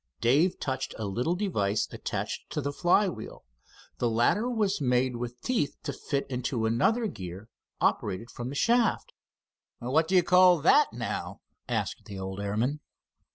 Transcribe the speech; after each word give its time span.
Dave 0.19 0.59
touched 0.59 0.95
a 0.97 1.05
little 1.05 1.35
device 1.35 1.87
attached 1.91 2.49
to 2.49 2.59
the 2.59 2.73
flywheel. 2.73 3.43
The 3.99 4.09
latter 4.09 4.49
was 4.49 4.81
made 4.81 5.15
with 5.17 5.39
teeth 5.43 5.77
to 5.83 5.93
fit 5.93 6.25
into 6.27 6.65
another 6.65 7.05
gear, 7.05 7.49
operated 7.79 8.31
from 8.31 8.51
a 8.51 8.55
shaft. 8.55 9.13
"What 9.77 10.07
do 10.07 10.15
you 10.15 10.23
call 10.23 10.57
that, 10.61 10.91
now?" 10.91 11.41
asked 11.69 12.05
the 12.05 12.17
old 12.17 12.39
airman. 12.39 12.79